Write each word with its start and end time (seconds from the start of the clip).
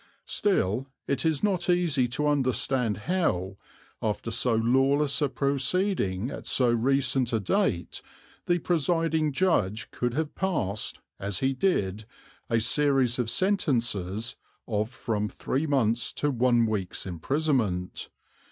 Still 0.25 0.87
it 1.05 1.23
is 1.27 1.43
not 1.43 1.69
easy 1.69 2.07
to 2.07 2.25
understand 2.27 2.97
how, 3.05 3.57
after 4.01 4.31
so 4.31 4.55
lawless 4.55 5.21
a 5.21 5.29
proceeding 5.29 6.31
at 6.31 6.47
so 6.47 6.71
recent 6.71 7.31
a 7.33 7.39
date, 7.39 8.01
the 8.47 8.57
presiding 8.57 9.31
judge 9.31 9.91
could 9.91 10.15
have 10.15 10.33
passed, 10.33 11.01
as 11.19 11.37
he 11.37 11.53
did, 11.53 12.05
a 12.49 12.59
series 12.59 13.19
of 13.19 13.29
sentences 13.29 14.35
of 14.67 14.89
from 14.89 15.29
three 15.29 15.67
months' 15.67 16.11
to 16.13 16.31
one 16.31 16.65
week's 16.65 17.05
imprisonment. 17.05 18.09